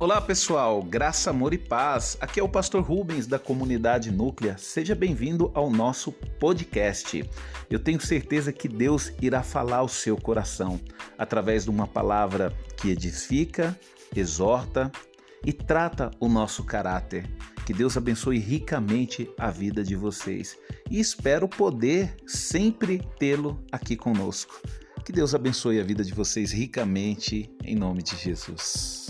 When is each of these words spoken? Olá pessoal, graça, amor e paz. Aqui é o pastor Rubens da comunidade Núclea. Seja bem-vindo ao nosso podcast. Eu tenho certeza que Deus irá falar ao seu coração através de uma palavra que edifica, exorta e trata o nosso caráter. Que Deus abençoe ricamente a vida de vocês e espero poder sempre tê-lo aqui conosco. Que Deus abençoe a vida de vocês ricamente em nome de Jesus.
Olá 0.00 0.20
pessoal, 0.20 0.80
graça, 0.80 1.30
amor 1.30 1.52
e 1.52 1.58
paz. 1.58 2.16
Aqui 2.20 2.38
é 2.38 2.42
o 2.42 2.48
pastor 2.48 2.84
Rubens 2.84 3.26
da 3.26 3.36
comunidade 3.36 4.12
Núclea. 4.12 4.56
Seja 4.56 4.94
bem-vindo 4.94 5.50
ao 5.54 5.68
nosso 5.68 6.12
podcast. 6.12 7.28
Eu 7.68 7.80
tenho 7.80 8.00
certeza 8.00 8.52
que 8.52 8.68
Deus 8.68 9.12
irá 9.20 9.42
falar 9.42 9.78
ao 9.78 9.88
seu 9.88 10.16
coração 10.16 10.80
através 11.18 11.64
de 11.64 11.70
uma 11.70 11.84
palavra 11.84 12.56
que 12.76 12.90
edifica, 12.90 13.76
exorta 14.14 14.92
e 15.44 15.52
trata 15.52 16.12
o 16.20 16.28
nosso 16.28 16.62
caráter. 16.62 17.28
Que 17.66 17.74
Deus 17.74 17.96
abençoe 17.96 18.38
ricamente 18.38 19.28
a 19.36 19.50
vida 19.50 19.82
de 19.82 19.96
vocês 19.96 20.56
e 20.88 21.00
espero 21.00 21.48
poder 21.48 22.14
sempre 22.24 23.02
tê-lo 23.18 23.60
aqui 23.72 23.96
conosco. 23.96 24.62
Que 25.04 25.10
Deus 25.10 25.34
abençoe 25.34 25.80
a 25.80 25.84
vida 25.84 26.04
de 26.04 26.14
vocês 26.14 26.52
ricamente 26.52 27.50
em 27.64 27.74
nome 27.74 28.00
de 28.00 28.14
Jesus. 28.14 29.07